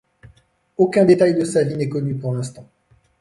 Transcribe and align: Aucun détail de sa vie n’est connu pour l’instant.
Aucun 0.77 1.05
détail 1.05 1.35
de 1.35 1.43
sa 1.45 1.63
vie 1.63 1.75
n’est 1.77 1.87
connu 1.87 2.15
pour 2.15 2.33
l’instant. 2.33 2.67